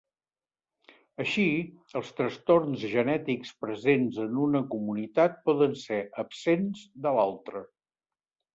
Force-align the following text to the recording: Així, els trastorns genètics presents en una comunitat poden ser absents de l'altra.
Així, 1.23 1.43
els 1.99 2.09
trastorns 2.19 2.87
genètics 2.95 3.53
presents 3.67 4.19
en 4.25 4.41
una 4.47 4.63
comunitat 4.73 5.39
poden 5.51 5.79
ser 5.85 6.03
absents 6.27 6.85
de 7.07 7.17
l'altra. 7.21 7.67